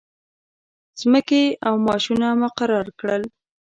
مځکې 1.11 1.43
او 1.67 1.73
معاشونه 1.85 2.27
مقرر 2.41 2.85
کړل. 2.99 3.23